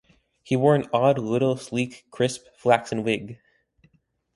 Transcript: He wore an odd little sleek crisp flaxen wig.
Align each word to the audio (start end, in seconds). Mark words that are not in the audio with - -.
He 0.41 0.55
wore 0.55 0.73
an 0.73 0.89
odd 0.91 1.19
little 1.19 1.55
sleek 1.57 2.05
crisp 2.09 2.47
flaxen 2.57 3.03
wig. 3.03 3.37